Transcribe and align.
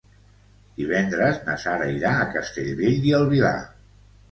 Divendres 0.79 1.37
na 1.51 1.59
Sara 1.65 1.91
irà 1.97 2.15
a 2.15 2.25
Castellbell 2.33 3.07
i 3.13 3.17
el 3.21 3.31
Vilar. 3.37 3.55